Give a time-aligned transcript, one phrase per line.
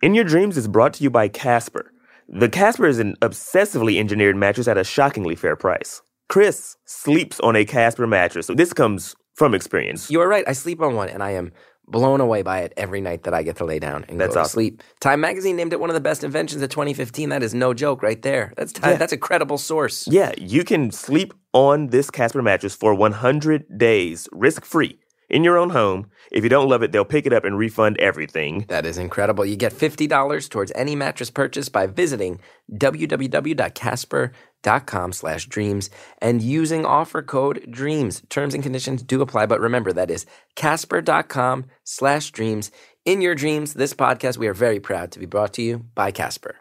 [0.00, 1.92] In Your Dreams is brought to you by Casper.
[2.28, 6.02] The Casper is an obsessively engineered mattress at a shockingly fair price.
[6.28, 10.08] Chris sleeps on a Casper mattress, so this comes from experience.
[10.08, 10.44] You are right.
[10.46, 11.52] I sleep on one, and I am
[11.88, 14.42] blown away by it every night that I get to lay down and That's go
[14.44, 14.82] to sleep.
[15.00, 17.30] Time Magazine named it one of the best inventions of 2015.
[17.30, 18.52] That is no joke, right there.
[18.56, 20.06] That's time, that's a credible source.
[20.06, 25.58] Yeah, you can sleep on this Casper mattress for 100 days, risk free, in your
[25.58, 26.10] own home.
[26.30, 28.66] If you don't love it, they'll pick it up and refund everything.
[28.68, 29.44] That is incredible.
[29.44, 32.40] You get $50 towards any mattress purchase by visiting
[32.72, 38.22] www.casper.com slash dreams and using offer code DREAMS.
[38.28, 42.70] Terms and conditions do apply, but remember that is casper.com slash dreams.
[43.04, 46.10] In your dreams, this podcast, we are very proud to be brought to you by
[46.10, 46.56] Casper.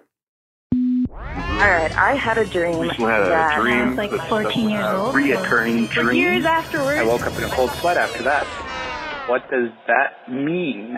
[1.37, 2.83] All right, I had a dream.
[2.83, 3.75] You had a that- dream.
[3.75, 5.15] I was like 14 years old.
[5.15, 6.17] Reoccurring For dream.
[6.21, 6.99] years afterwards.
[6.99, 8.45] I woke up in a cold sweat after that.
[9.27, 10.97] What does that mean?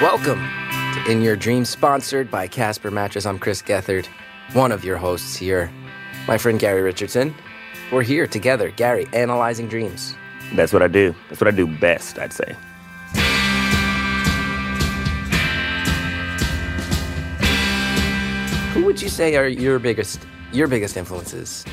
[0.00, 0.38] Welcome
[0.94, 3.26] to In Your Dreams, sponsored by Casper Mattress.
[3.26, 4.06] I'm Chris Gethard,
[4.52, 5.70] one of your hosts here.
[6.28, 7.34] My friend Gary Richardson.
[7.90, 10.14] We're here together, Gary, analyzing dreams.
[10.54, 11.14] That's what I do.
[11.28, 12.54] That's what I do best, I'd say.
[18.98, 21.64] Would you say are your biggest your biggest influences?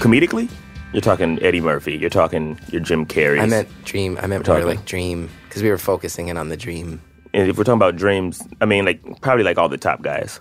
[0.00, 0.50] Comedically,
[0.92, 1.96] you're talking Eddie Murphy.
[1.96, 3.40] You're talking your Jim Carrey.
[3.40, 4.18] I meant dream.
[4.20, 7.00] I meant more talking- like dream because we were focusing in on the dream.
[7.32, 10.40] And if we're talking about dreams, I mean, like probably like all the top guys.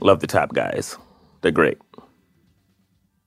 [0.00, 0.96] Love the top guys.
[1.42, 1.76] They're great.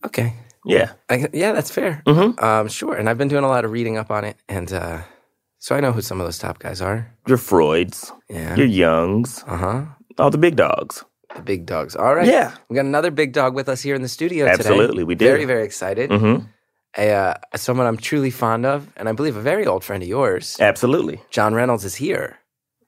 [0.04, 0.34] Okay.
[0.66, 0.94] Yeah.
[1.10, 2.02] I, yeah, that's fair.
[2.08, 2.44] Mm-hmm.
[2.44, 2.96] Um, sure.
[2.96, 5.02] And I've been doing a lot of reading up on it, and uh,
[5.60, 7.14] so I know who some of those top guys are.
[7.28, 8.12] Your Freuds.
[8.32, 8.56] Yeah.
[8.56, 9.44] Your Jungs.
[9.48, 9.86] Uh huh.
[10.18, 11.04] All the big dogs.
[11.36, 11.96] The big dogs.
[11.96, 12.28] All right.
[12.28, 12.56] Yeah.
[12.70, 14.54] We got another big dog with us here in the studio today.
[14.54, 15.26] Absolutely, we do.
[15.26, 16.10] Very, very excited.
[16.10, 16.46] Mm-hmm.
[16.98, 20.10] A, uh, someone I'm truly fond of, and I believe a very old friend of
[20.10, 20.58] yours.
[20.60, 21.22] Absolutely.
[21.30, 22.40] John Reynolds is here.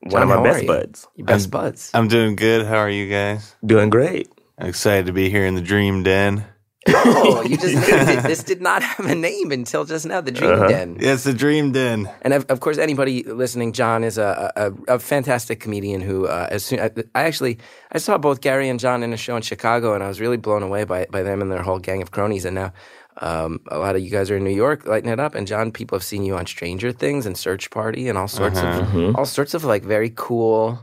[0.02, 0.67] One of my best you?
[0.67, 1.08] buds.
[1.16, 1.92] Your best buds.
[1.93, 2.65] I'm doing good.
[2.65, 3.55] How are you guys?
[3.65, 4.32] Doing great.
[4.58, 6.45] I'm excited to be here in the Dream Den.
[6.87, 8.23] Oh, you just named it.
[8.23, 10.21] This did not have a name until just now.
[10.21, 10.67] The Dream Uh-huh.
[10.69, 10.97] Den.
[10.99, 12.09] Yes, the Dream Den.
[12.21, 16.47] And of, of course, anybody listening, John is a, a, a fantastic comedian who, uh,
[16.49, 17.57] as soon I, I actually
[17.91, 20.37] I saw both Gary and John in a show in Chicago, and I was really
[20.37, 22.45] blown away by by them and their whole gang of cronies.
[22.45, 22.71] And now,
[23.17, 25.35] um, a lot of you guys are in New York, lighting it up.
[25.35, 28.59] And John, people have seen you on Stranger Things and Search Party and all sorts
[28.59, 30.79] of all sorts of like very cool,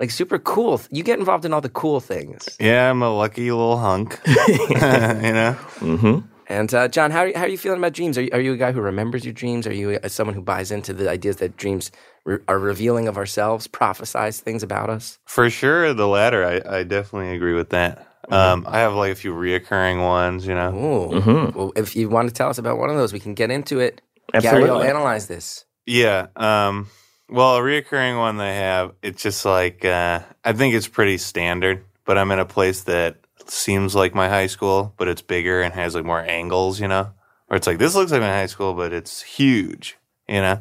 [0.00, 0.80] like super cool.
[0.90, 2.48] You get involved in all the cool things.
[2.58, 4.18] Yeah, I'm a lucky little hunk.
[4.26, 5.56] you know?
[5.78, 6.18] Mm-hmm.
[6.48, 8.18] And uh, John, how are, you, how are you feeling about dreams?
[8.18, 9.68] Are you, are you a guy who remembers your dreams?
[9.68, 11.92] Are you uh someone who buys into the ideas that dreams
[12.24, 15.20] re- are revealing of ourselves, prophesize things about us?
[15.26, 16.44] For sure, the latter.
[16.44, 18.08] I, I definitely agree with that.
[18.30, 20.70] Um, I have like a few reoccurring ones, you know?
[20.70, 21.20] Ooh.
[21.20, 21.58] Mm-hmm.
[21.58, 23.80] Well, if you want to tell us about one of those, we can get into
[23.80, 24.00] it.
[24.32, 24.88] Gary, will Absolutely.
[24.88, 25.64] analyze this.
[25.86, 26.28] Yeah.
[26.36, 26.88] Um,
[27.30, 31.84] well, a reoccurring one they have, it's just like, uh, I think it's pretty standard,
[32.04, 35.72] but I'm in a place that seems like my high school, but it's bigger and
[35.72, 37.12] has like more angles, you know?
[37.48, 39.96] Or it's like, this looks like my high school, but it's huge,
[40.28, 40.60] you know?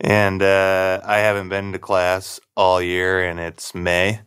[0.00, 4.20] And uh, I haven't been to class all year and it's May.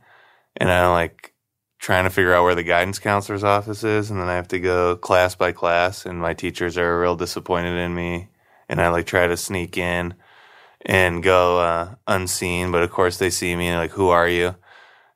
[0.56, 1.34] And I'm like
[1.80, 4.12] trying to figure out where the guidance counselor's office is.
[4.12, 6.06] And then I have to go class by class.
[6.06, 8.30] And my teachers are real disappointed in me.
[8.70, 10.16] And I like try to sneak in
[10.88, 12.72] and go uh, unseen.
[12.72, 14.56] But of course, they see me and like, who are you?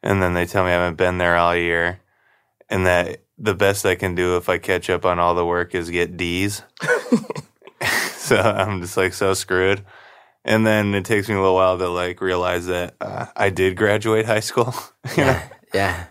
[0.04, 2.02] And then they tell me I haven't been there all year.
[2.70, 5.74] And that the best I can do if I catch up on all the work
[5.74, 6.62] is get D's.
[8.16, 9.84] so I'm just like so screwed.
[10.44, 13.78] And then it takes me a little while to like realize that uh, I did
[13.78, 14.74] graduate high school,
[15.18, 15.40] know,
[15.74, 16.06] Yeah.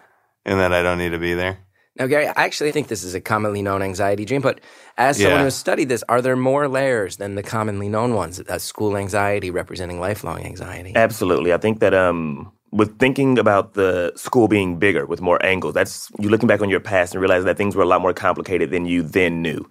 [0.44, 1.58] and that I don't need to be there.
[1.98, 4.60] Now, Gary, I actually think this is a commonly known anxiety dream, but
[4.96, 5.38] as someone Yeah.
[5.38, 8.38] who has studied this, are there more layers than the commonly known ones?
[8.38, 10.92] That school anxiety representing lifelong anxiety.
[10.94, 11.52] Absolutely.
[11.52, 16.08] I think that um, with thinking about the school being bigger with more angles, that's
[16.20, 18.70] you looking back on your past and realize that things were a lot more complicated
[18.70, 19.68] than you then knew.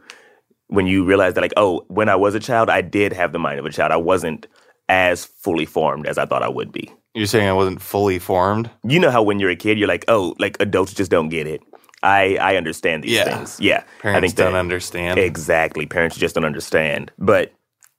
[0.67, 3.39] When you realize that, like, oh, when I was a child, I did have the
[3.39, 3.91] mind of a child.
[3.91, 4.45] I wasn't
[4.87, 6.91] as fully formed as I thought I would be.
[7.15, 8.69] You're saying I wasn't fully formed?
[8.87, 11.47] You know how when you're a kid, you're like, oh, like adults just don't get
[11.47, 11.61] it.
[12.03, 13.23] I I understand these Yeah.
[13.37, 13.59] things.
[13.59, 15.19] Yeah, Parents I think don't that- understand.
[15.19, 15.85] Exactly.
[15.85, 17.11] Parents just don't understand.
[17.17, 17.53] But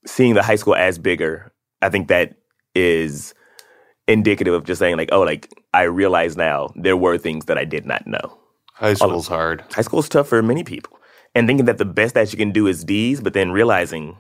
[0.07, 1.53] seeing the high school as bigger,
[1.83, 2.35] I think that
[2.75, 3.35] is
[4.09, 7.65] indicative of just saying like, oh, like I realize now there were things that I
[7.65, 8.39] did not know.
[8.75, 9.63] High school's hard.
[9.73, 10.99] High school's tough for many people.
[11.35, 14.17] And thinking that the best that you can do is D's, but then realizing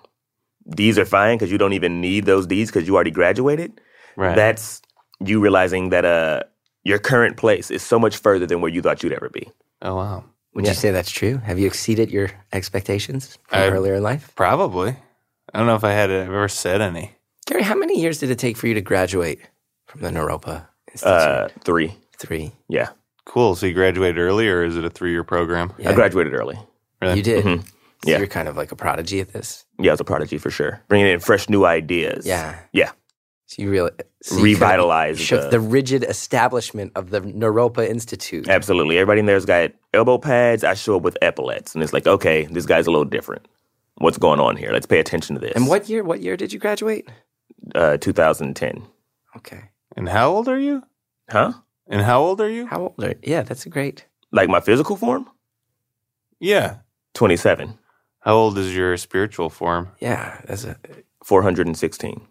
[0.77, 3.81] D's are fine because you don't even need those D's because you already graduated.
[4.17, 4.37] Right.
[4.37, 4.83] That's
[5.25, 6.43] you realizing that uh
[6.85, 9.51] your current place is so much further than where you thought you'd ever be.
[9.83, 10.25] Oh wow.
[10.55, 10.73] Would Yeah.
[10.73, 11.39] you say that's true?
[11.39, 14.33] Have you exceeded your expectations from I- earlier in life?
[14.37, 14.97] Probably.
[15.53, 17.15] I don't know if I had ever said any.
[17.47, 19.41] Gary, how many years did it take for you to graduate
[19.87, 21.13] from the Naropa Institute?
[21.13, 21.95] Uh, three.
[22.19, 22.53] Three.
[22.69, 22.91] Yeah.
[23.27, 23.57] Cool.
[23.57, 25.73] So you graduated early, or is it a three year program?
[25.79, 25.91] Yeah.
[25.91, 26.59] I graduated early.
[27.03, 27.17] Really?
[27.17, 27.45] You did.
[27.45, 27.65] Mhm.
[28.05, 28.19] So Yeah.
[28.19, 29.65] you're kind of like a prodigy at this.
[29.79, 30.81] Yeah, I was a prodigy for sure.
[30.89, 32.27] Bringing in fresh new ideas.
[32.27, 32.59] Yeah.
[32.73, 32.93] Yeah.
[33.51, 33.91] So you really
[34.23, 38.49] so you Revitalize kinda the- the rigid establishment of the Naropa Institute.
[38.49, 38.97] Absolutely.
[38.97, 40.63] Everybody in there's got elbow pads.
[40.63, 41.75] I show up with epaulets.
[41.75, 43.49] And it's like, okay, this guy's a little different.
[43.97, 44.71] What's going on here?
[44.73, 45.53] Let's pay attention to this.
[45.57, 46.05] And what year?
[46.05, 47.09] What year did you graduate?
[47.75, 48.85] Uh, 2010.
[49.37, 49.65] Okay.
[49.97, 50.85] And how old are you?
[51.29, 51.55] Huh?
[51.89, 52.67] And how old are you?
[52.67, 53.15] How old are?
[53.21, 54.07] Yeah, that's great.
[54.31, 55.29] Like my physical form?
[56.39, 56.77] Yeah.
[57.15, 57.79] 27.
[58.21, 59.89] How old is your spiritual form?
[59.99, 60.77] Yeah, that's a.
[61.25, 62.29] 416.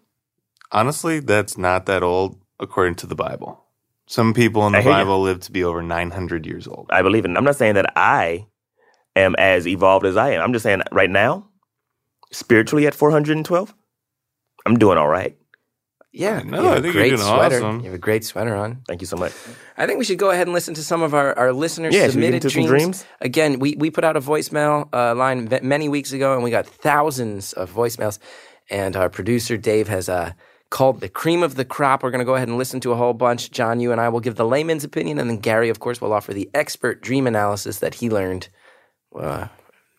[0.72, 3.64] Honestly, that's not that old according to the Bible.
[4.06, 4.98] Some people in the I hear you.
[4.98, 6.88] Bible live to be over 900 years old.
[6.90, 7.36] I believe in.
[7.36, 8.46] I'm not saying that I
[9.16, 10.42] am as evolved as I am.
[10.42, 11.48] I'm just saying right now,
[12.32, 13.74] spiritually at 412,
[14.66, 15.36] I'm doing all right.
[16.12, 17.56] Yeah, No, you have I a think you're great doing sweater.
[17.56, 17.78] awesome.
[17.80, 18.82] You have a great sweater on.
[18.88, 19.32] Thank you so much.
[19.78, 22.06] I think we should go ahead and listen to some of our, our listeners Yeah,
[22.06, 22.82] should we get submitted into some dreams.
[22.82, 23.04] dreams?
[23.20, 26.50] Again, we, we put out a voicemail uh, line v- many weeks ago, and we
[26.50, 28.18] got thousands of voicemails.
[28.70, 30.32] And our producer Dave has uh,
[30.70, 32.02] called the cream of the crop.
[32.02, 33.50] We're going to go ahead and listen to a whole bunch.
[33.50, 36.12] John, you and I will give the layman's opinion, and then Gary, of course, will
[36.12, 38.48] offer the expert dream analysis that he learned
[39.18, 39.48] uh,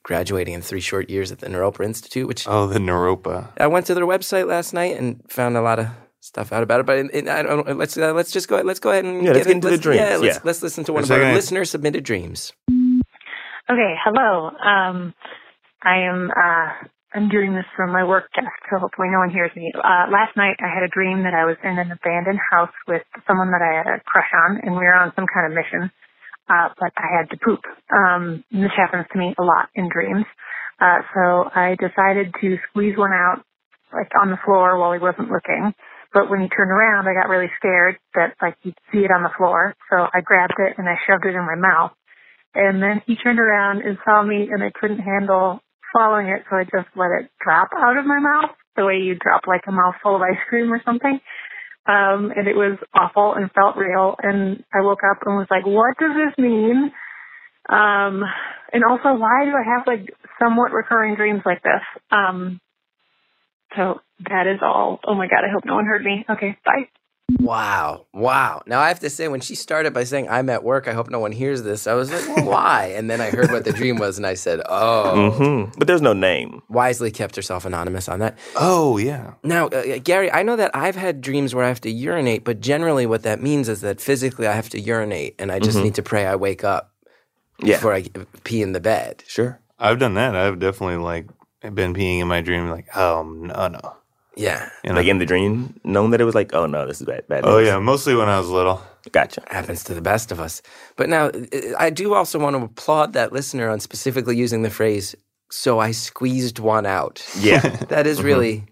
[0.04, 2.28] graduating in three short years at the Naropa Institute.
[2.28, 3.50] Which Oh, the Naropa.
[3.60, 5.88] I went to their website last night and found a lot of
[6.22, 6.86] stuff out about it.
[6.86, 7.78] But in, in, I don't.
[7.78, 8.62] Let's uh, let's just go.
[8.62, 10.00] Let's go ahead and Yeah, let's get into the dreams.
[10.02, 10.40] Yeah, let's, Yeah.
[10.44, 11.34] let's listen to one a of our second.
[11.36, 12.54] listener submitted dreams.
[13.70, 14.52] Okay, hello.
[14.64, 15.14] Um,
[15.84, 19.52] I am uh, I'm doing this from my work desk, so hopefully no one hears
[19.56, 19.72] me.
[19.76, 23.04] Uh, last night I had a dream that I was in an abandoned house with
[23.28, 25.92] someone that I had a crush on, and we were on some kind of mission.
[26.48, 27.60] Uh, but I had to poop.
[27.92, 30.26] Um, this happens to me a lot in dreams.
[30.80, 33.44] Uh, so I decided to squeeze one out,
[33.94, 35.74] like on the floor while he wasn't looking.
[36.14, 39.24] But when he turned around, I got really scared that like he'd see it on
[39.24, 39.76] the floor.
[39.90, 41.92] So I grabbed it and I shoved it in my mouth.
[42.54, 45.62] And then he turned around and saw me and I couldn't handle
[45.92, 49.16] swallowing it, so I just let it drop out of my mouth the way you
[49.16, 51.20] drop like a mouthful of ice cream or something.
[51.88, 54.16] Um, and it was awful and felt real.
[54.24, 56.92] And I woke up and was like, what does this mean?
[57.70, 58.24] Um,
[58.74, 61.82] and also, why do I have like somewhat recurring dreams like this?
[62.12, 62.60] Um,
[63.76, 65.00] so that is all.
[65.08, 66.26] Oh my God, I hope no one heard me.
[66.30, 67.01] Okay, bye.
[67.40, 68.62] Wow, wow.
[68.68, 71.10] Now I have to say, when she started by saying, "I'm at work," I hope
[71.10, 71.88] no one hears this.
[71.88, 74.34] I was like, well, "Why?" And then I heard what the dream was, and I
[74.36, 76.62] said, "Oh." hmm But there's no name.
[76.70, 78.38] Wisely kept herself anonymous on that.
[78.56, 79.34] Oh, yeah.
[79.44, 82.60] Now, uh, Gary, I know that I've had dreams where I have to urinate, but
[82.60, 85.96] generally, what that means is that physically I have to urinate, and I just need
[85.96, 86.92] to pray I wake up
[87.64, 87.76] Yeah.
[87.78, 88.04] before I
[88.44, 89.24] pee in the bed.
[89.28, 89.60] Sure.
[89.80, 90.36] I've done that.
[90.36, 91.28] I've definitely like
[91.74, 93.96] been peeing in my dream, like, oh, no, no.
[94.36, 94.96] Yeah, You know?
[94.96, 97.28] Like in the dream, knowing that it was like, oh no, this is bad.
[97.28, 97.68] bad oh, news.
[97.68, 97.80] yeah.
[97.80, 98.82] Mostly when I was little.
[99.12, 99.42] Gotcha.
[99.48, 100.62] happens to the best of us.
[100.96, 101.32] But now,
[101.78, 105.16] I do also want to applaud that listener on specifically using the phrase
[105.50, 107.62] "so I squeezed one out." Yeah.
[107.90, 108.64] That is really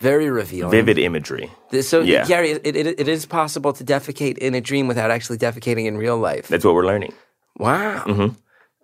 [0.00, 0.70] very revealing.
[0.72, 1.50] Vivid imagery.
[1.82, 2.26] So, Yeah.
[2.26, 5.96] Gary, it, it, it is possible to defecate in a dream without actually defecating in
[5.96, 6.48] real life.
[6.48, 7.12] That's what we're learning.
[7.58, 8.02] wow.
[8.06, 8.36] Mhm.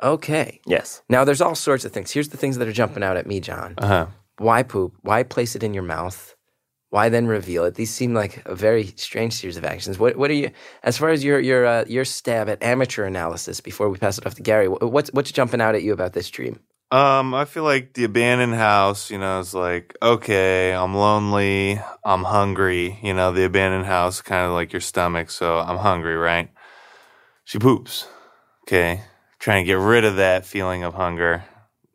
[0.02, 0.60] Okay.
[0.66, 1.02] Yes.
[1.08, 2.10] Now, there's all sorts of things.
[2.12, 3.74] Here's the things that are jumping out at me, John.
[3.78, 4.06] Uh huh.
[4.40, 4.94] Why poop?
[5.02, 6.34] Why place it in your mouth?
[6.88, 7.74] Why then reveal it?
[7.74, 9.98] These seem like a very strange series of actions.
[9.98, 10.50] What, what are you,
[10.82, 13.60] as far as your your uh, your stab at amateur analysis?
[13.60, 16.30] Before we pass it off to Gary, what's what's jumping out at you about this
[16.30, 16.58] dream?
[16.90, 22.24] Um, I feel like the abandoned house, you know, is like, okay, I'm lonely, I'm
[22.24, 26.48] hungry, you know, the abandoned house, kind of like your stomach, so I'm hungry, right?
[27.44, 28.08] She poops.
[28.62, 29.02] Okay.
[29.38, 31.44] Trying to get rid of that feeling of hunger.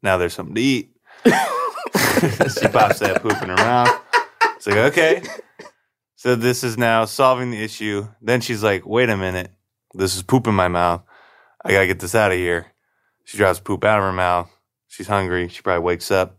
[0.03, 0.91] Now there's something to eat.
[2.59, 4.01] she pops that poop in her mouth.
[4.55, 5.21] It's like, okay.
[6.15, 8.07] So this is now solving the issue.
[8.21, 9.51] Then she's like, wait a minute.
[9.93, 11.03] This is poop in my mouth.
[11.63, 12.67] I gotta get this out of here.
[13.25, 14.49] She drops poop out of her mouth.
[14.87, 15.47] She's hungry.
[15.49, 16.37] She probably wakes up.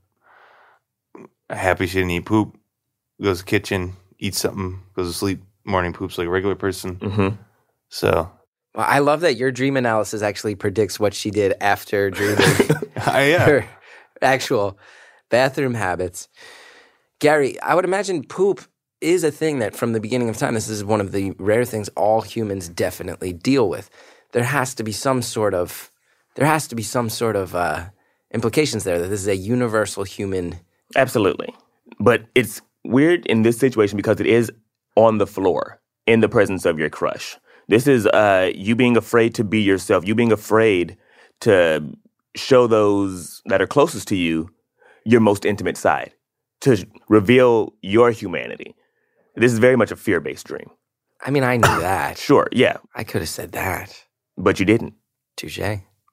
[1.51, 2.57] Happy she didn't eat poop.
[3.23, 5.43] Goes to the kitchen, eats something, goes to sleep.
[5.65, 6.95] Morning poops like a regular person.
[6.97, 7.29] hmm
[7.89, 8.31] So,
[8.75, 12.39] Well, I love that your dream analysis actually predicts what she did after dreaming.
[13.05, 13.47] I, yeah.
[13.47, 13.69] her
[14.23, 14.79] actual
[15.31, 16.29] bathroom habits.
[17.19, 18.63] Gary, I would imagine poop
[19.01, 21.65] is a thing that from the beginning of time, this is one of the rare
[21.65, 23.91] things all humans definitely deal with.
[24.33, 25.91] There has to be some sort of,
[26.35, 27.87] there has to be some sort of uh,
[28.33, 30.61] implications there that this is a universal human.
[30.95, 31.55] Absolutely.
[32.01, 34.51] But it's weird in this situation because it is
[34.97, 37.37] on the floor in the presence of your crush.
[37.69, 40.97] This is uh, you being afraid to be yourself, you being afraid
[41.41, 41.85] to
[42.37, 44.51] show those that are closest to you
[45.07, 46.13] your most intimate side,
[46.63, 48.75] to reveal your humanity.
[49.37, 50.69] This is very much a fear based dream.
[51.25, 52.19] I mean, I knew that.
[52.19, 54.05] Sure, yeah, I could have said that.
[54.37, 54.95] but you didn't.
[55.37, 55.61] Touche.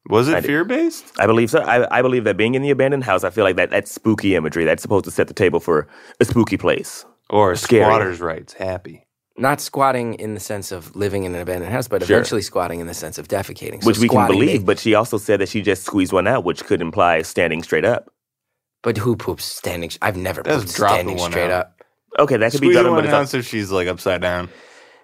[0.09, 1.05] Was it fear based?
[1.17, 1.62] I believe so.
[1.62, 4.35] I, I believe that being in the abandoned house, I feel like that that's spooky
[4.35, 4.65] imagery.
[4.65, 5.88] That's supposed to set the table for
[6.19, 7.05] a spooky place.
[7.29, 7.85] Or Scary.
[7.85, 8.51] squatters' rights?
[8.53, 9.07] Happy.
[9.38, 12.17] Not squatting in the sense of living in an abandoned house, but Sure.
[12.17, 13.81] eventually squatting in the sense of defecating.
[13.81, 16.12] So which we can squatting believe, may- but she also said that she just squeezed
[16.12, 18.12] one out, which could imply standing straight up.
[18.84, 19.90] But who poops standing?
[20.02, 21.66] I've never pooped standing one straight out.
[21.66, 21.84] up.
[22.20, 24.50] Okay, that could be Squeeze done, but one it's ounce if she's like upside down.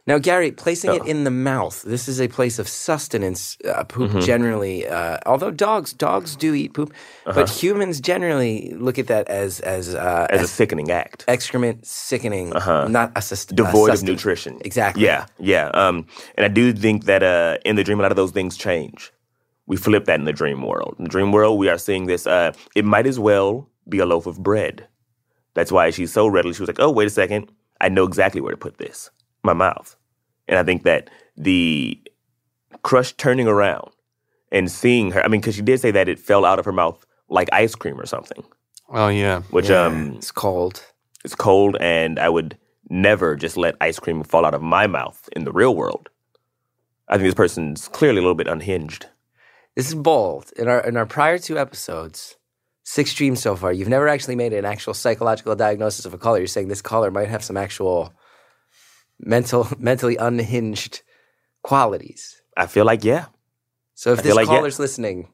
[0.08, 1.84] Now, Gary, placing it in the mouth.
[1.84, 3.58] This is a place of sustenance.
[3.64, 4.20] Uh, poop Mm-hmm.
[4.22, 6.92] generally, uh, although dogs dogs do eat poop,
[7.26, 10.28] but humans generally look at that as as uh, Uh-huh.
[10.32, 12.88] as a sickening act, excrement, sickening, Uh-huh.
[12.88, 14.58] not a sust- devoid a of susten- nutrition.
[14.66, 15.04] Exactly.
[15.04, 15.68] Yeah, yeah.
[15.76, 16.06] Um,
[16.36, 19.12] and I do think that uh, in the dream, a lot of those things change.
[19.70, 20.96] We flip that in the dream world.
[20.98, 22.26] In the dream world, we are seeing this.
[22.28, 24.88] Uh, it might as well be a loaf of bread.
[25.54, 26.54] That's why she's so readily.
[26.56, 27.52] She was like, "Oh, wait a second.
[27.80, 29.10] I know exactly where to put this.
[29.44, 29.96] My mouth."
[30.48, 32.02] And I think that the
[32.84, 33.92] crush turning around
[34.52, 35.24] and seeing her.
[35.24, 37.76] I mean, because she did say that it fell out of her mouth like ice
[37.76, 38.44] cream or something,
[38.90, 39.42] Oh yeah.
[39.52, 40.84] which Yeah, um it's cold.
[41.24, 42.58] it's cold, and I would
[42.90, 46.10] never just let ice cream fall out of my mouth in the real world.
[47.08, 49.06] I think this person's clearly a little bit unhinged.
[49.76, 50.52] This is bold.
[50.58, 52.38] In our in our prior two episodes,
[52.84, 56.40] six dreams so far, you've never actually made an actual psychological diagnosis of a caller.
[56.40, 58.14] You're saying this caller might have some actual
[59.20, 61.02] mental mentally unhinged
[61.64, 62.42] qualities.
[62.58, 63.28] I feel like, yeah,
[63.94, 64.56] So if I this feel like, yeah.
[64.56, 65.30] caller's listening,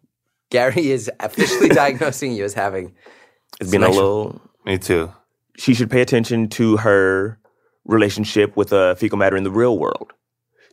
[0.51, 2.93] Gary is officially diagnosing you as having
[3.59, 4.41] it's been a Some little.
[4.65, 5.11] Me too.
[5.57, 7.39] She should pay attention to her
[7.85, 10.11] relationship with uh, fecal matter in the real world.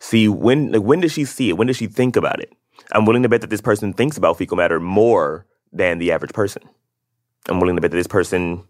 [0.01, 1.57] See when, like, when does she see it?
[1.57, 2.53] When does she think about it?
[2.93, 6.33] I'm willing to bet that this person thinks about fecal matter more than the average
[6.33, 6.63] person.
[7.49, 8.65] I'm willing to bet that this person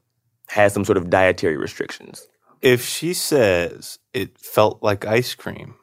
[0.49, 2.27] has some sort of dietary restrictions.
[2.61, 5.75] If she says it felt like ice cream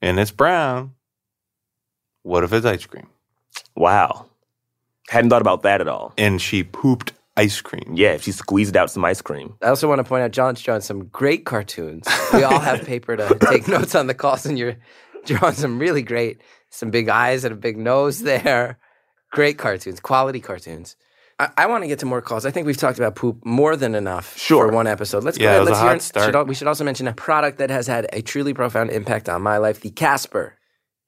[0.00, 0.94] and it's brown,
[2.22, 3.08] what if it's ice cream?
[3.74, 4.26] Wow,
[5.08, 6.14] hadn't thought about that at all.
[6.16, 7.92] And she pooped ice cream.
[7.94, 9.54] Yeah, if she squeezed out some ice cream.
[9.62, 12.06] I also want to point out John's drawn some great cartoons.
[12.32, 14.76] We all have paper to take notes on the calls, and you're
[15.24, 16.40] drawing some really great,
[16.72, 18.44] some big eyes and a big nose mm-hmm.
[18.44, 18.78] there.
[19.30, 20.96] Great cartoons, quality cartoons.
[21.38, 22.44] I, I want to get to more calls.
[22.44, 24.68] I think we've talked about poop more than enough Sure.
[24.68, 25.24] for one episode.
[25.24, 25.60] Let's Yeah, go ahead.
[25.60, 26.34] was Let's hear start.
[26.34, 29.42] Should we should also mention a product that has had a truly profound impact on
[29.42, 30.58] my life, the Casper.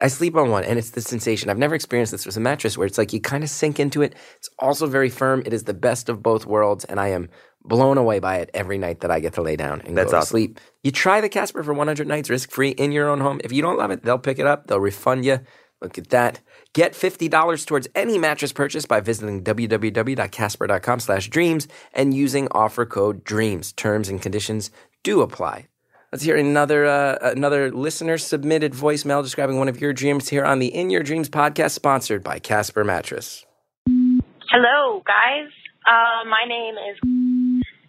[0.04, 1.48] I sleep on one, and it's the sensation.
[1.48, 4.02] I've never experienced this with a mattress where it's like you kind of sink into
[4.02, 4.14] it.
[4.36, 5.42] It's also very firm.
[5.46, 7.30] It is the best of both worlds, and I am
[7.64, 10.20] blown away by it every night that I get to lay down and That's go
[10.20, 10.60] to sleep.
[10.82, 13.40] You try the Casper for 100 nights risk free in your own home.
[13.42, 14.66] If you don't love it, they'll pick it up.
[14.66, 15.40] They'll refund you.
[15.80, 16.42] Look at that.
[16.74, 23.24] Get $50 towards any mattress purchase by visiting www.casper.com slash dreams and using offer code
[23.24, 23.72] DREAMS.
[23.72, 24.70] Terms and conditions
[25.02, 25.68] do apply.
[26.14, 30.60] Let's hear another uh, another listener submitted voicemail describing one of your dreams here on
[30.60, 33.44] the In Your Dreams podcast, sponsored by Casper Mattress.
[33.88, 35.50] Hello, guys.
[35.84, 37.00] Uh, my name is,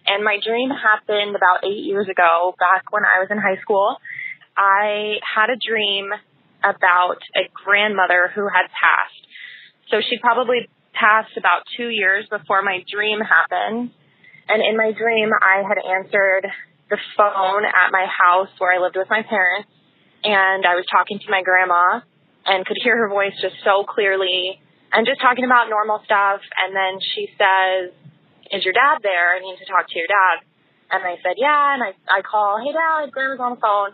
[0.08, 3.94] and my dream happened about eight years ago, back when I was in high school.
[4.56, 6.10] I had a dream
[6.64, 9.22] about a grandmother who had passed.
[9.88, 13.92] So she probably passed about two years before my dream happened.
[14.48, 16.50] And in my dream, I had answered
[16.90, 19.68] the phone at my house where I lived with my parents.
[20.24, 22.00] And I was talking to my grandma
[22.46, 24.58] and could hear her voice just so clearly
[24.92, 26.40] and just talking about normal stuff.
[26.58, 27.94] And then she says,
[28.50, 29.36] Is your dad there?
[29.36, 30.46] I need to talk to your dad.
[30.90, 31.74] And I said, Yeah.
[31.74, 33.90] And I, I call, Hey, dad, grandma's on the phone.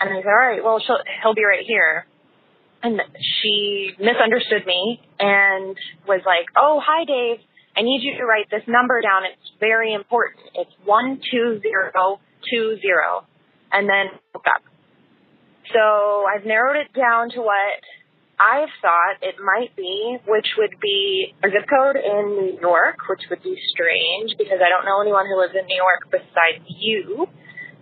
[0.00, 2.06] And I said, All right, well, she'll, he'll be right here.
[2.82, 3.02] And
[3.42, 5.76] she misunderstood me and
[6.06, 7.42] was like, Oh, hi, Dave.
[7.76, 9.22] I need you to write this number down.
[9.26, 10.42] It's very important.
[10.54, 10.72] It's
[12.46, 13.26] 12020.
[13.70, 14.62] And then woke up.
[15.72, 17.84] So I've narrowed it down to what
[18.38, 23.26] I've thought it might be, which would be a zip code in New York, which
[23.28, 27.26] would be strange because I don't know anyone who lives in New York besides you.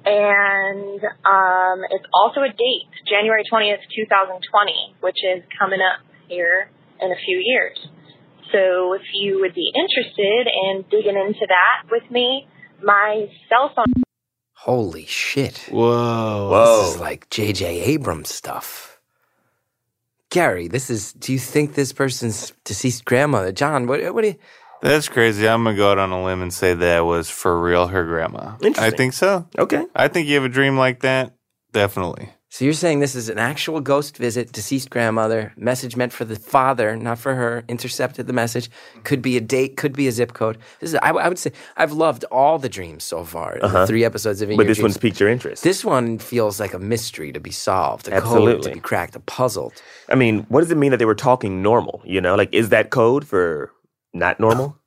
[0.06, 6.70] And um, it's also a date, January 20th, 2020, which is coming up here
[7.02, 7.76] in a few years.
[8.50, 12.48] So if you would be interested in digging into that with me,
[12.80, 14.05] my cell phone
[14.60, 15.58] Holy shit.
[15.70, 16.50] Whoa.
[16.50, 16.82] Whoa.
[16.82, 17.82] This is like J.J.
[17.82, 19.00] Abrams stuff.
[20.30, 21.12] Gary, this is.
[21.12, 23.52] Do you think this person's deceased grandmother?
[23.52, 24.36] John, what, what do you.
[24.82, 25.48] That's crazy.
[25.48, 28.56] I'm gonna go out on a limb and say that was for real her grandma.
[28.60, 28.84] Interesting.
[28.84, 29.48] I think so.
[29.56, 29.86] Okay.
[29.94, 31.34] I think you have a dream like that.
[31.72, 32.30] Definitely.
[32.56, 36.36] So you're saying this is an actual ghost visit, deceased grandmother, message meant for the
[36.36, 38.70] father, not for her, intercepted the message.
[39.04, 40.56] Could be a date, could be a zip code.
[40.80, 43.58] This is, I, I would say, I've loved all the dreams so far.
[43.60, 44.56] The three episodes of In Uh-huh.
[44.56, 44.94] But Your this Dreams.
[44.94, 45.64] one's piqued your interest.
[45.64, 49.20] This one feels like a mystery to be solved, a code to be cracked, a
[49.20, 49.74] puzzle.
[50.08, 52.00] I mean, what does it mean that they were talking normal?
[52.06, 53.70] You know, like is that code for
[54.14, 54.78] not normal?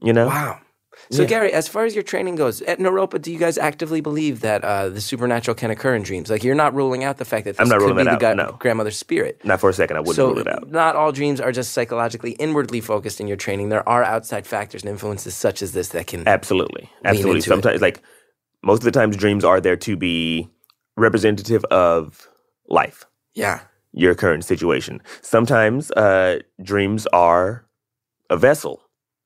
[0.00, 0.60] You know, Wow.
[1.12, 1.28] So Yeah.
[1.28, 4.62] Gary, as far as your training goes, at Naropa, do you guys actively believe that
[4.62, 6.30] uh, the supernatural can occur in dreams?
[6.30, 8.20] Like you're not ruling out the fact that this I'm not could be the out,
[8.20, 8.56] gu- no.
[8.60, 9.44] grandmother's spirit.
[9.44, 9.96] not for a second.
[9.96, 10.70] I wouldn't so rule it out.
[10.70, 13.70] not all dreams are just psychologically inwardly focused in your training.
[13.70, 17.38] There are outside factors and influences such as this that can Absolutely, absolutely.
[17.38, 17.42] into it.
[17.50, 18.02] Sometimes, like
[18.62, 20.48] most of the times, dreams are there to be
[20.96, 22.28] representative of
[22.68, 23.60] life, yeah.
[23.92, 25.00] your current situation.
[25.22, 27.66] Sometimes uh, dreams are
[28.28, 28.80] a vessel,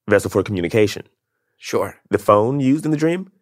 [0.08, 1.02] vessel for communication.
[1.64, 1.96] Sure.
[2.10, 3.32] The phone used in the dream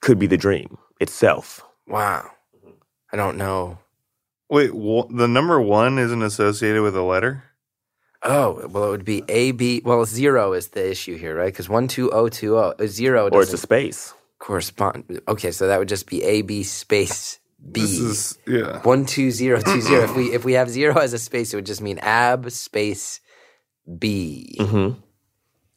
[0.00, 1.62] could be the dream itself.
[1.86, 2.28] Wow.
[3.12, 3.78] I don't know.
[4.50, 7.44] Wait, wha- the number one isn't associated with a letter?
[8.24, 9.80] Oh, well, it would be A, B.
[9.84, 11.52] Well, zero is the issue here, right?
[11.52, 12.48] Because 12020,
[12.82, 14.12] uh, zero Or it's a doesn't space.
[14.40, 15.20] correspond.
[15.28, 17.38] Okay, so that would just be A, B space
[17.70, 17.80] B.
[17.80, 18.80] This is yeah.
[18.82, 20.02] One two zero two zero.
[20.02, 23.20] if we if we have zero as a space, it would just mean ab space
[23.98, 24.56] B.
[24.60, 24.94] hmm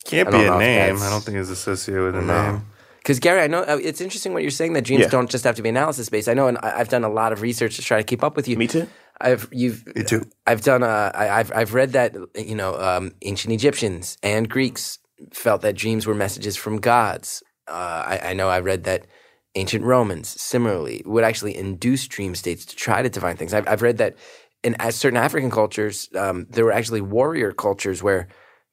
[0.07, 0.97] Can't be a name.
[1.01, 2.51] I don't think it's associated with a No.
[2.51, 2.65] name.
[2.97, 5.09] Because Gary, I know uh, it's interesting what you're saying that dreams Yeah.
[5.09, 6.27] don't just have to be analysis based.
[6.27, 8.35] I know, and I- I've done a lot of research to try to keep up
[8.35, 8.57] with you.
[8.57, 8.87] Me too.
[9.21, 10.25] I've you've Me too.
[10.45, 14.99] I've done uh, I, I've I've read that you know um, ancient Egyptians and Greeks
[15.33, 17.41] felt that dreams were messages from gods.
[17.67, 19.07] Uh, I, I know I read that
[19.55, 23.53] ancient Romans similarly would actually induce dream states to try to divine things.
[23.53, 24.15] I've, I've read that
[24.63, 28.27] in certain African cultures um, there were actually warrior cultures where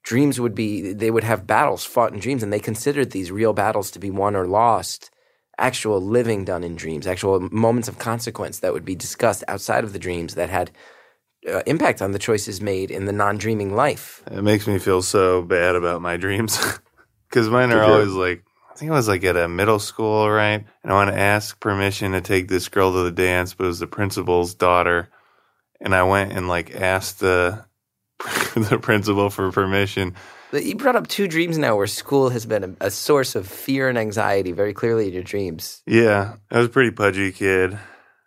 [0.04, 3.52] dreams would be they would have battles fought in dreams and they considered these real
[3.52, 5.11] battles to be won or lost
[5.58, 9.92] actual living done in dreams actual moments of consequence that would be discussed outside of
[9.92, 10.70] the dreams that had
[11.49, 15.42] uh, impact on the choices made in the non-dreaming life It makes me feel so
[15.42, 16.58] bad about my dreams
[17.28, 17.92] because mine are Sure.
[17.94, 20.64] always like I think it was like at a middle school, right?
[20.82, 23.68] And I want to ask permission to take this girl to the dance, but it
[23.68, 25.11] was the principal's daughter,
[25.81, 27.66] and I went and like asked the
[28.54, 30.14] the principal for permission.
[30.52, 33.88] You brought up two dreams now where school has been a, a source of fear
[33.88, 37.76] and anxiety very clearly in your dreams Yeah, I was a pretty pudgy kid.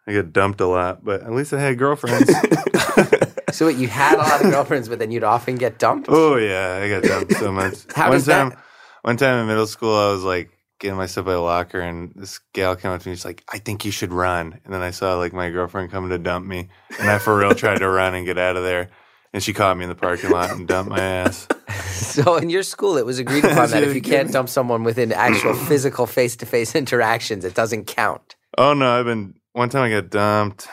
[0.06, 2.30] I got dumped a lot, but at least I had girlfriends.
[3.52, 6.36] so what, you had a lot of girlfriends but then you'd often get dumped oh
[6.36, 7.76] yeah, I got dumped so much.
[7.96, 8.60] How one does that- time,
[9.04, 12.40] one time in middle school, I was like getting myself by a locker, and this
[12.54, 13.16] gal came up to me.
[13.16, 16.10] She's like, "I think you should run." And then I saw like my girlfriend coming
[16.12, 18.90] to dump me, and I for real tried to run and get out of there.
[19.38, 21.48] And she caught me in the parking lot and dumped my ass.
[21.92, 25.12] So in your school, it was agreed upon that if you can't dump someone within
[25.12, 28.36] actual physical face-to-face interactions, it doesn't count.
[28.58, 30.68] Oh no, I've been one time I got dumped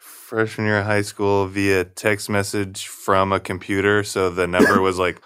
[0.00, 4.02] freshman year of high school via text message from a computer.
[4.02, 5.20] So the number was like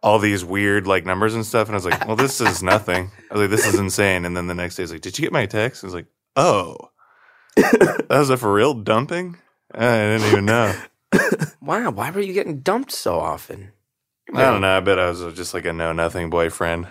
[0.00, 1.66] all these weird like numbers and stuff.
[1.66, 3.10] And I was like, well, this is nothing.
[3.30, 4.24] I was like, this is insane.
[4.24, 5.82] And then the next day, it's like, did you get my text?
[5.82, 6.06] I was like,
[6.36, 6.76] oh,
[7.56, 9.38] that was a for real dumping?
[9.74, 10.72] I didn't even know.
[11.60, 13.72] Wow, why were you getting dumped so often?
[14.34, 14.76] I don't know.
[14.76, 16.86] I bet I was just like a know nothing boyfriend.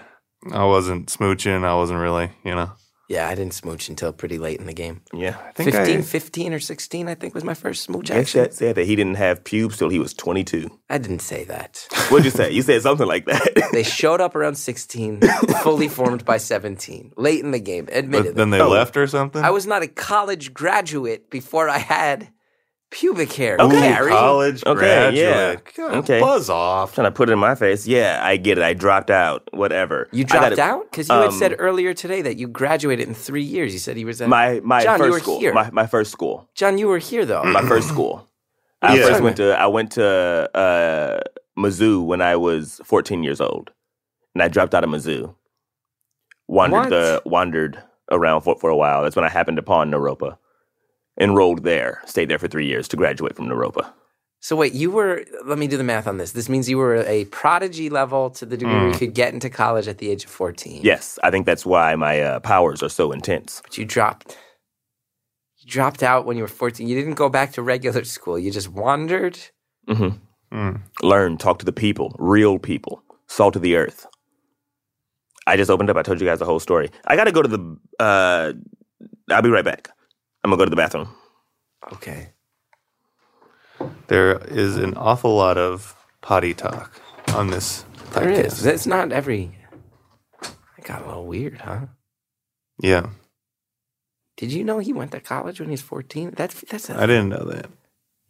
[0.51, 1.63] I wasn't smooching.
[1.63, 2.71] I wasn't really, you know.
[3.09, 5.01] Yeah, I didn't smooch until pretty late in the game.
[5.13, 5.35] Yeah.
[5.45, 8.41] I think 15, I, 15 or 16, I think was my first smooch Yes, action.
[8.43, 10.69] that said that he didn't have pubes till he was 22.
[10.89, 11.85] I didn't say that.
[12.07, 12.51] What'd you say?
[12.51, 13.69] You said something like that.
[13.73, 15.19] They showed up around 16,
[15.61, 18.29] fully formed by 17, late in the game, admittedly.
[18.31, 18.69] but then they Oh.
[18.69, 19.43] left or something.
[19.43, 22.29] I was not a college graduate before I had
[22.91, 23.57] pubic hair.
[23.59, 24.11] Okay, Gary.
[24.11, 25.15] college Okay, graduate.
[25.17, 25.55] yeah.
[25.75, 26.19] God, Okay.
[26.19, 26.93] Buzz off.
[26.93, 27.87] Trying to put it in my face.
[27.87, 28.63] Yeah, I get it.
[28.63, 29.47] I dropped out.
[29.53, 30.07] Whatever.
[30.11, 30.91] You dropped gotta- out?
[30.91, 33.73] Because you had um, said earlier today that you graduated in three years.
[33.73, 35.39] You said he was at My my John, you first were school.
[35.39, 35.53] here.
[35.53, 36.47] My my first school.
[36.53, 37.43] John, you were here though.
[37.43, 38.27] My first school.
[38.83, 39.07] I Yeah.
[39.07, 40.05] first went to I went to
[40.55, 41.19] uh,
[41.57, 43.71] Mizzou when I was 14 years old,
[44.35, 45.33] and I dropped out of Mizzou.
[46.47, 46.89] Wandered What?
[46.89, 49.03] the wandered around for for a while.
[49.03, 50.37] That's when I happened upon Naropa.
[51.19, 53.91] Enrolled there, stayed there for three years to graduate from Naropa.
[54.39, 55.23] So wait, you were.
[55.45, 56.31] Let me do the math on this.
[56.31, 59.49] This means you were a prodigy level to the degree where you could get into
[59.49, 60.81] college at the age of fourteen.
[60.83, 63.61] Yes, I think that's why my uh, powers are so intense.
[63.63, 64.37] but you dropped.
[65.57, 66.87] You dropped out when you were fourteen.
[66.87, 68.39] You didn't go back to regular school.
[68.39, 69.37] You just wandered.
[69.87, 70.09] hmm
[70.51, 70.81] Mm.
[71.01, 74.05] Learn, talk to the people, real people, salt of the earth.
[75.47, 75.95] I just opened up.
[75.95, 76.89] I told you guys the whole story.
[77.07, 77.77] I got to go to the.
[77.99, 78.53] Uh,
[79.29, 79.89] I'll be right back.
[80.43, 81.09] I'm gonna go to the bathroom.
[81.93, 82.29] Okay.
[84.07, 87.01] There is an awful lot of potty talk
[87.35, 88.45] on this There podcast.
[88.45, 88.65] is.
[88.65, 89.57] It's not every.
[90.77, 91.81] It got a little weird, huh?
[92.79, 93.07] Yeah.
[94.37, 96.33] Did you know he went to college when he was 14?
[96.35, 96.89] That's that's.
[96.89, 97.67] A, I didn't know that.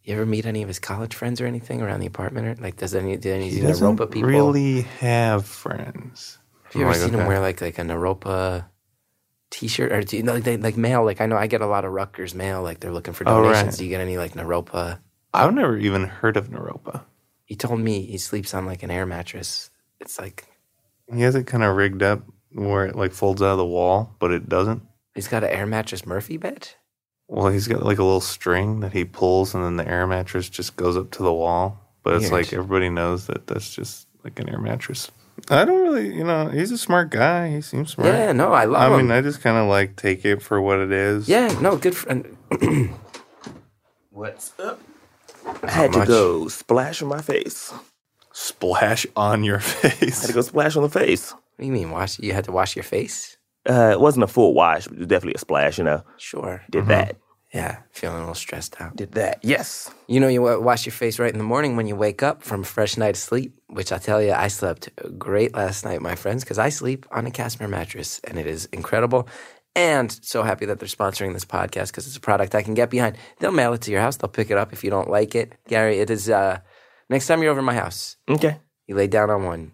[0.02, 2.46] You ever meet any of his college friends or anything around the apartment?
[2.58, 4.28] Or like, does any did any He of these doesn't Naropa people?
[4.28, 6.38] really have friends.
[6.64, 7.28] have you ever I'm like, seen him okay.
[7.28, 8.66] wear like like a Naropa
[9.52, 11.04] T-shirt or do you know like, they, like mail?
[11.04, 12.62] Like I know I get a lot of Rutgers mail.
[12.62, 13.66] Like they're looking for Oh, donations.
[13.74, 13.78] right.
[13.78, 14.98] Do you get any like Naropa?
[15.34, 17.02] I've never even heard of Naropa.
[17.44, 19.70] He told me he sleeps on like an air mattress.
[20.00, 20.46] It's like
[21.14, 24.14] He has it kind of rigged up where it like folds out of the wall,
[24.18, 24.82] but it doesn't.
[25.14, 26.68] he's got an air mattress Murphy bed.
[27.28, 30.50] Well, he's got like a little string that he pulls, and then the air mattress
[30.50, 31.78] just goes up to the wall.
[32.02, 35.10] But it's like everybody knows that that's just like an air mattress.
[35.50, 37.50] I don't really, you know, he's a smart guy.
[37.50, 38.08] He seems smart.
[38.14, 39.08] Yeah, no, I love I him.
[39.08, 41.28] mean, I just kind of like take it for what it is.
[41.28, 42.36] yeah, no, good friend.
[44.10, 44.80] What's up?
[45.62, 46.08] I had to much?
[46.08, 47.72] go splash on my face.
[48.32, 49.84] Splash on your face.
[49.84, 50.26] I had face.
[50.26, 51.32] to go splash on the face.
[51.32, 51.90] What do you mean?
[51.90, 52.18] Wash?
[52.18, 53.36] You had to wash your face?
[53.68, 55.78] Uh, it wasn't a full wash, but it was definitely a splash.
[55.78, 56.62] You know, Sure.
[56.70, 57.16] did that,
[57.52, 58.96] Yeah, feeling a little stressed out.
[58.96, 59.40] did that.
[59.42, 59.90] Yes.
[60.08, 62.62] You know, you wash your face right in the morning when you wake up from
[62.62, 64.88] a fresh night of sleep, which I tell you, I slept
[65.18, 68.64] great last night, my friends, because I sleep on a Casper mattress and it is
[68.72, 69.28] incredible.
[69.76, 72.88] And so happy that they're sponsoring this podcast because it's a product I can get
[72.90, 73.16] behind.
[73.38, 74.16] They'll mail it to your house.
[74.16, 75.52] They'll pick it up if you don't like it.
[75.68, 76.60] Gary, it is, uh,
[77.10, 78.58] next time you're over my house, Okay.
[78.86, 79.72] you lay down on one,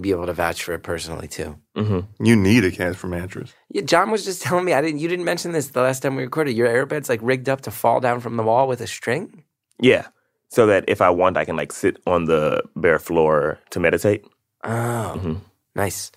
[0.00, 1.58] be able to vouch for it personally too.
[1.76, 2.24] Mm-hmm.
[2.24, 3.52] You need a Casper mattress.
[3.68, 5.00] Yeah, John was just telling me I didn't.
[5.00, 6.56] You didn't mention this the last time we recorded.
[6.56, 9.44] Your airbed's like rigged up to fall down from the wall with a string.
[9.80, 10.06] Yeah.
[10.48, 14.24] So that if I want, I can like sit on the bare floor to meditate.
[14.64, 15.40] Oh,
[15.74, 16.12] nice.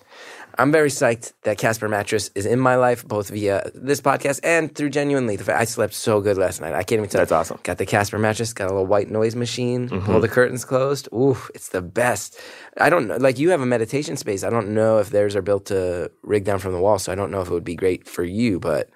[0.58, 4.74] I'm very psyched that Casper Mattress is in my life, both via this podcast and
[4.74, 5.36] through genuinely.
[5.36, 6.72] The fact I slept so good last night.
[6.72, 7.20] I can't even tell.
[7.20, 7.58] That's awesome.
[7.62, 10.06] Got the Casper mattress, got a little white noise machine, mm-hmm.
[10.06, 11.08] pull the curtains closed.
[11.12, 12.40] Ooh, it's the best.
[12.78, 13.16] I don't know.
[13.16, 14.44] Like you have a meditation space.
[14.44, 17.14] I don't know if theirs are built to rig down from the wall, so I
[17.14, 18.88] don't know if it would be great for you, but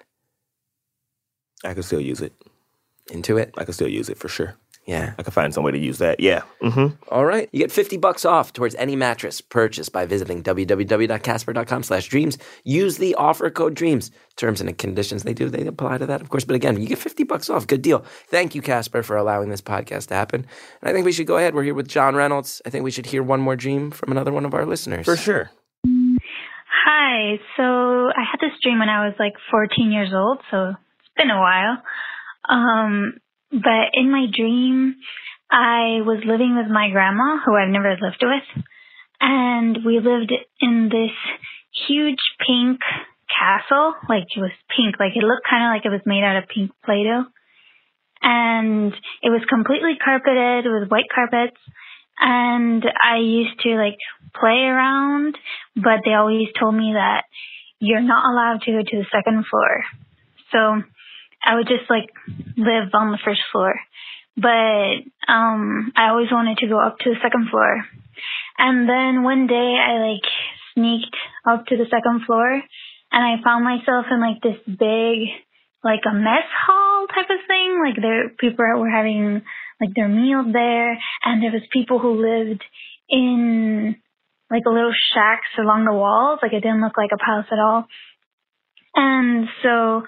[1.63, 2.33] I could still use it.
[3.11, 3.53] into it.
[3.57, 4.55] I could still use it for sure.
[4.85, 5.13] Yeah.
[5.17, 6.19] I could find some way to use that.
[6.19, 6.41] Yeah.
[6.61, 6.95] Mm-hmm.
[7.09, 7.47] All right.
[7.51, 12.37] You get 50 bucks off towards any mattress purchased by visiting www.casper.com slash dreams.
[12.63, 14.11] Use the offer code dreams.
[14.37, 16.45] Terms and conditions they do, they apply to that, of course.
[16.45, 17.67] But again, you get 50 bucks off.
[17.67, 18.03] Good deal.
[18.27, 20.47] Thank you, Casper, for allowing this podcast to happen.
[20.81, 21.53] And I think we should go ahead.
[21.53, 22.61] We're here with John Reynolds.
[22.65, 25.05] I think we should hear one more dream from another one of our listeners.
[25.05, 25.51] For sure.
[26.85, 27.35] Hi.
[27.55, 31.29] So I had this dream when I was like 14 years old, so it's been
[31.29, 31.77] a while.
[32.49, 33.13] Um,
[33.51, 34.95] but in my dream,
[35.49, 38.63] I was living with my grandma, who I've never lived with,
[39.19, 41.15] and we lived in this
[41.87, 42.79] huge pink
[43.27, 43.93] castle.
[44.07, 46.49] Like it was pink, like it looked kind of like it was made out of
[46.49, 47.25] pink Play-Doh.
[48.23, 51.57] And it was completely carpeted with white carpets
[52.21, 53.97] and I used to like
[54.39, 55.37] play around,
[55.75, 57.23] but they always told me that
[57.79, 59.83] you're not allowed to go to the second floor.
[60.51, 60.83] So
[61.43, 62.09] I would just like
[62.57, 63.73] live on the first floor.
[64.37, 67.83] But um I always wanted to go up to the second floor.
[68.57, 70.27] And then one day I like
[70.73, 71.15] sneaked
[71.49, 72.61] up to the second floor
[73.11, 75.29] and I found myself in like this big
[75.83, 77.81] like a mess hall type of thing.
[77.83, 79.41] Like there people were having
[79.79, 80.91] like their meals there
[81.23, 82.63] and there was people who lived
[83.09, 83.95] in
[84.49, 86.39] like little shacks along the walls.
[86.41, 87.85] Like it didn't look like a palace at all.
[88.95, 90.03] And so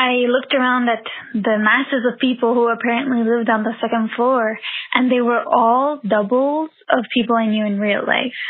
[0.00, 4.58] I looked around at the masses of people who apparently lived on the second floor
[4.94, 8.40] and they were all doubles of people I knew in real life.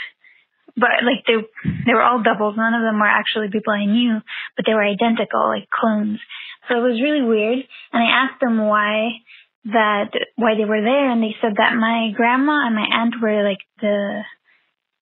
[0.76, 1.42] But like they
[1.86, 2.54] they were all doubles.
[2.56, 4.20] None of them were actually people I knew,
[4.56, 6.20] but they were identical, like clones.
[6.68, 7.58] So it was really weird.
[7.92, 9.18] And I asked them why
[9.64, 13.42] that why they were there and they said that my grandma and my aunt were
[13.42, 14.22] like the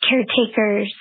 [0.08, 0.92] caretakers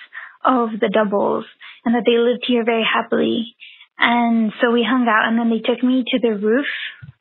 [0.44, 1.46] of the doubles
[1.86, 3.56] and that they lived here very happily.
[4.00, 6.68] And so we hung out and then they took me to the roof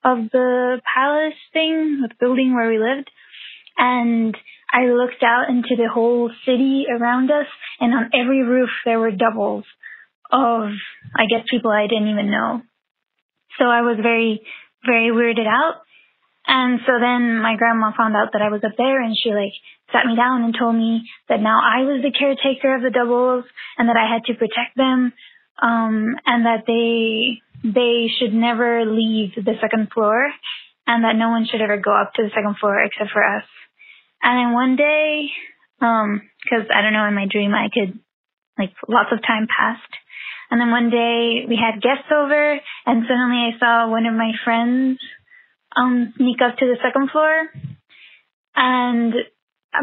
[0.05, 3.11] of the palace thing, the building where we lived.
[3.79, 4.37] And
[4.73, 7.47] I looked out into the whole city around us
[7.81, 9.65] and on every roof there were doubles
[10.31, 10.71] of,
[11.17, 12.63] I guess, people I didn't even know.
[13.59, 14.43] So I was very,
[14.85, 15.83] very weirded out.
[16.47, 19.53] And so then my grandma found out that I was up there and she like
[19.93, 23.45] sat me down and told me that now I was the caretaker of the doubles
[23.79, 25.13] and that I had to protect them.
[25.61, 30.31] Um, and that they, they should never leave the second floor
[30.87, 33.45] and that no one should ever go up to the second floor except for us.
[34.23, 35.29] And then one day,
[35.81, 37.99] um, cause I don't know, in my dream I could,
[38.59, 39.93] like lots of time passed.
[40.51, 42.53] And then one day we had guests over
[42.87, 44.99] and suddenly I saw one of my friends
[45.75, 47.51] um sneak up to the second floor
[48.55, 49.13] and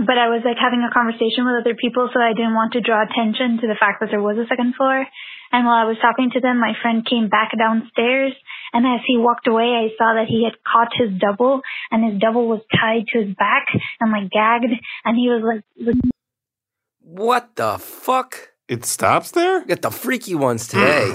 [0.07, 2.81] but I was like having a conversation with other people so I didn't want to
[2.81, 5.05] draw attention to the fact that there was a second floor
[5.53, 8.33] And while I was talking to them, my friend came back downstairs.
[8.73, 11.61] And as he walked away, I saw that he had caught his double
[11.91, 13.67] and his double was tied to his back
[14.01, 14.73] and like gagged.
[15.05, 15.43] And he was
[15.85, 15.95] like,
[17.01, 18.49] What the fuck?
[18.67, 19.59] It stops there?
[19.59, 21.11] We got the freaky ones today.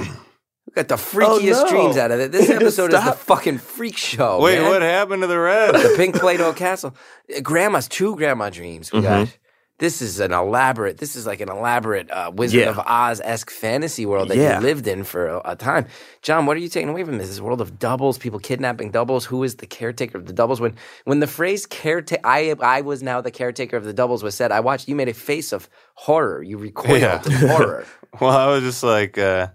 [0.67, 1.71] we got the freakiest Oh, no.
[1.71, 2.31] dreams out of it.
[2.31, 4.41] This episode is the fucking freak show.
[4.41, 4.69] Wait, man.
[4.71, 5.73] what happened to the rest?
[5.83, 6.95] the pink Play-Doh castle.
[7.35, 8.93] Uh, Grandma's two grandma dreams.
[8.93, 9.37] We got.
[9.79, 10.99] This is an elaborate.
[10.99, 12.71] This is like an elaborate uh, Wizard Yeah.
[12.71, 14.57] of Oz esque fantasy world that Yeah.
[14.59, 15.87] you lived in for a, a time.
[16.21, 17.29] John, what are you taking away from this?
[17.29, 19.25] This world of doubles, people kidnapping doubles.
[19.27, 20.61] Who is the caretaker of the doubles?
[20.61, 24.35] When when the phrase caretaker, I I was now the caretaker of the doubles was
[24.35, 24.51] said.
[24.51, 24.89] I watched.
[24.89, 26.43] You made a face of horror.
[26.43, 27.23] You recoiled Yeah.
[27.25, 27.87] in horror.
[28.21, 29.49] Well, I was just like, uh,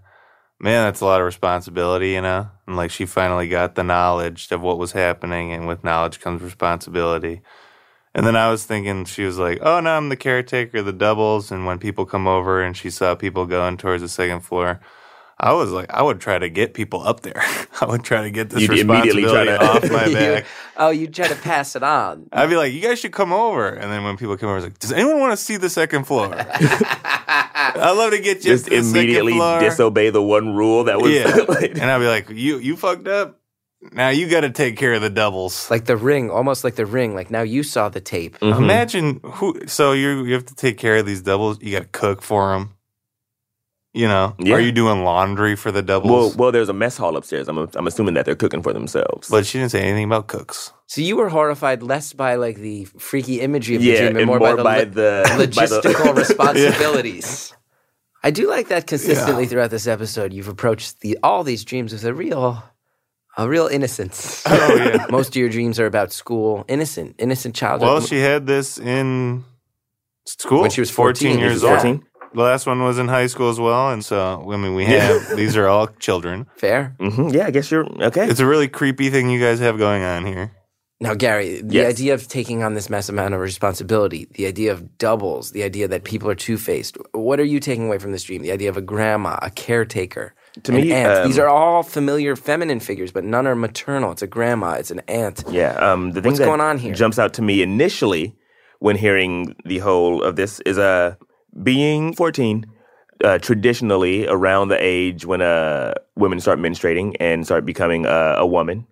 [0.60, 2.48] man, that's a lot of responsibility, you know?
[2.68, 6.40] And like, she finally got the knowledge of what was happening, and with knowledge comes
[6.40, 7.42] responsibility.
[8.16, 10.92] And then I was thinking, she was like, oh, no, I'm the caretaker of the
[10.92, 11.50] doubles.
[11.50, 14.78] And when people come over and she saw people going towards the second floor,
[15.40, 17.42] I was like, I would try to get people up there.
[17.80, 20.46] I would try to get this You'd immediately try responsibility to- off my You- back.
[20.76, 22.28] oh, you'd try to pass it on.
[22.32, 23.68] I'd be like, you guys should come over.
[23.68, 26.04] And then when people come over, it's like, does anyone want to see the second
[26.04, 26.32] floor?
[26.36, 29.60] I'd love to get you Just to the immediately second floor.
[29.60, 31.10] disobey the one rule that was.
[31.10, 31.36] Yeah.
[31.80, 33.40] and I'd be like, you you fucked up.
[33.92, 35.70] Now you got to take care of the doubles.
[35.70, 37.14] Like the ring, almost like the ring.
[37.14, 38.38] Like now you saw the tape.
[38.40, 38.56] Mhm.
[38.58, 39.60] Imagine who.
[39.66, 41.62] So you you have to take care of these doubles.
[41.62, 42.70] You got to cook for them.
[43.96, 44.54] You know, Yeah.
[44.56, 46.36] are you doing laundry for the Well, doubles?
[46.36, 47.46] well, there's a mess hall upstairs.
[47.46, 49.28] I'm, I'm assuming that they're cooking for themselves.
[49.28, 50.72] but she didn't say anything about cooks.
[50.88, 54.18] So you were horrified less by like the freaky imagery of the yeah, dream and
[54.18, 57.54] and more, more, by by the, the, li- by the- logistical responsibilities.
[58.24, 60.32] I do like that consistently throughout this episode.
[60.32, 62.64] You've approached the all these dreams with a real,
[63.36, 64.42] a real innocence.
[64.50, 65.06] Oh yeah.
[65.10, 67.88] Most of your dreams are about school, innocent, innocent childhood.
[67.88, 69.44] well, she had this in
[70.26, 71.70] school When she was 14, years yeah.
[71.70, 71.80] old.
[71.80, 72.04] 14?
[72.34, 75.36] The last one was in high school as well, and so I mean, we have
[75.36, 76.46] these are all children.
[76.56, 76.96] Fair.
[76.98, 78.26] hmm Yeah, I guess you're okay.
[78.28, 80.50] It's a really creepy thing you guys have going on here.
[81.00, 81.90] Now, Gary, the Yes.
[81.94, 85.86] idea of taking on this massive amount of responsibility, the idea of doubles, the idea
[85.88, 86.96] that people are two faced.
[87.12, 88.42] What are you taking away from this dream?
[88.42, 91.18] The idea of a grandma, a caretaker, To an me, aunt.
[91.18, 94.12] um, These are all familiar feminine figures, but none are maternal.
[94.12, 95.42] It's a grandma, it's an aunt.
[95.50, 95.72] Yeah.
[95.74, 96.94] Um, the thing What's that going on here?
[96.94, 98.36] jumps out to me initially
[98.78, 101.16] when hearing the whole of this is uh,
[101.62, 102.66] being 14,
[103.24, 108.46] uh, traditionally around the age when uh, women start menstruating and start becoming uh, a
[108.46, 108.86] woman.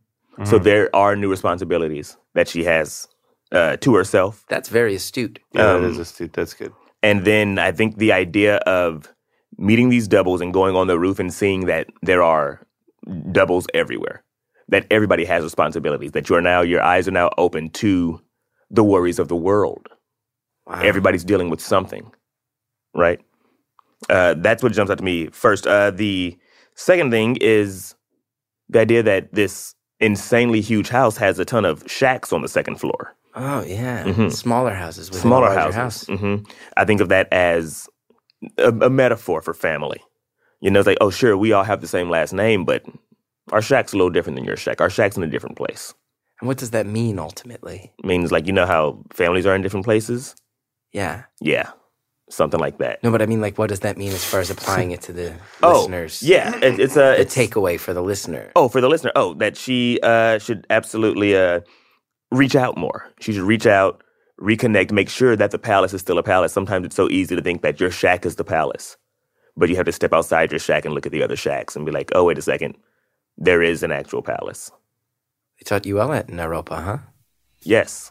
[0.45, 0.65] So Mm-hmm.
[0.65, 3.07] there are new responsibilities that she has
[3.53, 4.45] uh, to herself.
[4.49, 5.39] That's very astute.
[5.55, 6.33] Yeah, Um, that is astute.
[6.33, 6.73] That's good.
[7.03, 9.13] And then I think the idea of
[9.59, 12.67] meeting these doubles and going on the roof and seeing that there are
[13.33, 14.23] doubles everywhere,
[14.69, 18.21] that everybody has responsibilities, that you are now, your eyes are now open to
[18.71, 19.89] the worries of the world.
[20.67, 20.81] Wow.
[20.83, 22.11] Everybody's dealing with something,
[22.95, 23.21] right?
[24.09, 25.67] Uh, that's what jumps out to me first.
[25.67, 26.37] Uh, the
[26.75, 27.95] second thing is
[28.69, 32.77] the idea that this insanely huge house has a ton of shacks on the second
[32.77, 34.05] floor oh, yeah.
[34.05, 34.33] Mhm.
[34.33, 35.75] Smaller houses smaller houses.
[35.77, 36.07] house.
[36.07, 36.37] hmm
[36.77, 37.89] I think of that as
[38.59, 40.01] a, a metaphor for family.
[40.61, 42.85] You know, it's like, oh, sure, we all have the same last name, but
[43.51, 44.81] our shack's a little different than your shack.
[44.81, 45.93] Our shack's in a different place.
[46.41, 47.93] And what does that mean ultimately?
[47.99, 50.35] It means like you know how families are in different places.
[50.93, 51.25] Yeah.
[51.41, 51.71] Yeah,
[52.31, 53.03] something like that.
[53.03, 55.13] No, but I mean, like, what does that mean as far as applying it to
[55.13, 56.23] the Oh, listeners?
[56.23, 58.53] yeah, it, it's a it's, takeaway for the listener.
[58.57, 59.13] Oh, for the listener.
[59.17, 61.61] Oh, that she uh, should absolutely uh,
[62.31, 63.09] reach out more.
[63.21, 64.02] She should reach out,
[64.43, 66.53] reconnect, make sure that the palace is still a palace.
[66.53, 68.97] Sometimes it's so easy to think that your shack is the palace,
[69.57, 71.87] but you have to step outside your shack and look at the other shacks and
[71.87, 72.77] be like, oh, wait a second,
[73.39, 74.71] there is an actual palace.
[75.59, 76.99] They taught you well at Naropa, huh?
[77.63, 78.11] Yes.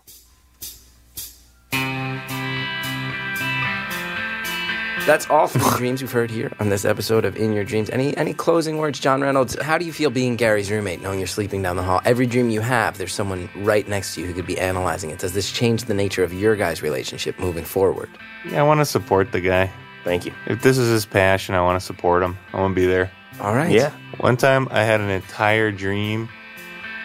[5.12, 7.90] That's all from the dreams we've heard here on this episode of In Your Dreams.
[7.90, 9.62] Any any closing words, John Reynolds?
[9.62, 12.00] How do you feel being Gary's roommate, knowing you're sleeping down the hall?
[12.06, 15.20] Every dream you have, there's someone right next to you who could be analyzing it.
[15.20, 18.10] Does this change the nature of your guys' relationship moving forward?
[18.50, 19.70] Yeah, I want to support the guy.
[20.06, 20.32] Thank you.
[20.48, 22.38] If this is his passion, I want to support him.
[22.54, 23.12] I want to be there.
[23.42, 23.70] All right.
[23.70, 23.92] Yeah.
[24.22, 26.30] One time I had an entire dream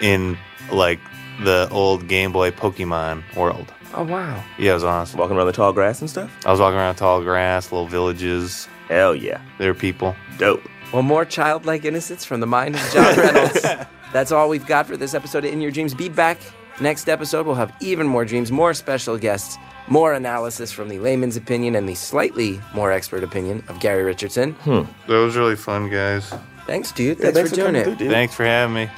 [0.00, 0.38] in
[0.70, 1.00] like
[1.42, 3.72] the old Game Boy Pokemon world.
[3.94, 4.42] Oh wow.
[4.58, 5.18] Yeah, it was awesome.
[5.18, 6.30] Walking around the tall grass and stuff.
[6.46, 8.68] I was walking around tall grass, little villages.
[8.88, 9.40] Hell yeah.
[9.58, 10.14] There were people.
[10.38, 10.62] Dope.
[10.92, 13.66] Well, more childlike innocence from the mind of John Reynolds.
[14.12, 15.94] That's all we've got for this episode of In Your Dreams.
[15.94, 16.38] Be back
[16.80, 17.46] next episode.
[17.46, 19.56] We'll have even more dreams, more special guests,
[19.88, 24.52] more analysis from the layman's opinion and the slightly more expert opinion of Gary Richardson.
[24.52, 24.82] Hmm.
[25.08, 26.32] That was really fun, guys.
[26.66, 27.18] Thanks, dude.
[27.18, 27.84] Yeah, Thanks, for doing it.
[27.98, 28.08] through.
[28.10, 28.88] Thanks for having me.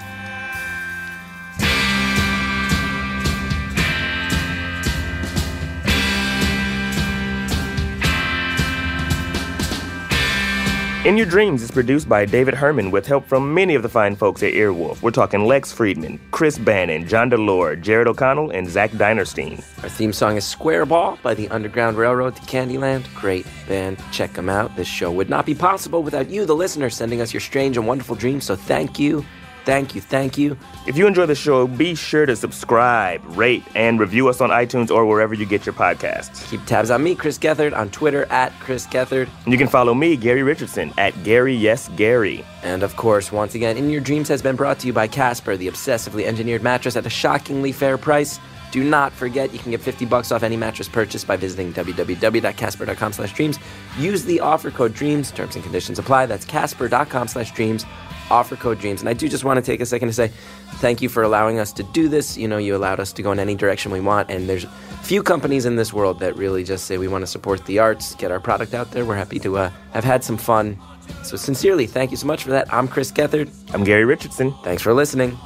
[11.05, 14.17] In Your Dreams is produced by David Herman with help from many of the fine
[14.17, 15.01] folks at Earwolf.
[15.01, 19.65] We're talking Lex Friedman, Chris Bannon, John DeLore, Jared O'Connell, and Zach Dinerstein.
[19.85, 23.07] Our theme song is Square Ball by the Underground Railroad to Candyland.
[23.15, 24.03] Great band.
[24.11, 24.75] Check them out.
[24.75, 27.87] This show would not be possible without you, the listener, sending us your strange and
[27.87, 28.45] wonderful dreams.
[28.45, 29.25] So thank you.
[29.69, 30.57] Thank you, thank you.
[30.87, 34.91] If you enjoy the show, be sure to subscribe, rate, and review us on iTunes
[34.91, 36.49] or wherever you get your podcasts.
[36.49, 39.29] Keep tabs on me, Chris Gethard, on Twitter at Chris Gethard.
[39.45, 42.47] And you can follow me, Gary Richardson, at Gary Yes Gary.
[42.63, 45.55] And of course, once again, In Your Dreams has been brought to you by Casper,
[45.55, 48.41] the obsessively engineered mattress at a shockingly fair price.
[48.71, 53.13] Do not forget you can get 50 bucks off any mattress purchase by visiting www.casper.com
[53.13, 53.59] slash dreams.
[53.99, 55.31] Use the offer code DREAMS.
[55.31, 56.27] Terms and conditions apply.
[56.27, 57.85] That's casper.com slash dreams.
[58.31, 59.01] Offer code DREAMS.
[59.01, 60.29] And I do just want to take a second to say
[60.77, 62.37] thank you for allowing us to do this.
[62.37, 64.31] You know, you allowed us to go in any direction we want.
[64.31, 64.67] And there's
[65.03, 68.15] few companies in this world that really just say we want to support the arts,
[68.17, 69.05] get our product out there.
[69.05, 70.79] We're happy to uh, have had some fun.
[71.23, 72.73] So sincerely, thank you so much for that.
[72.73, 73.51] I'm Chris Gethard.
[73.73, 74.55] I'm Gary Richardson.
[74.63, 75.39] Thanks for listening.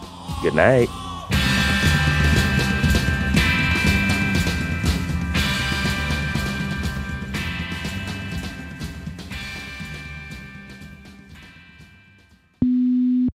[0.43, 0.89] Good night.